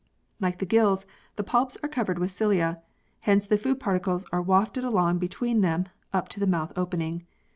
[0.39, 1.05] Like the gills,
[1.35, 2.81] the palps are covered with cilia,
[3.25, 7.27] hence the food particles are wafted along between them up to the mouth opening.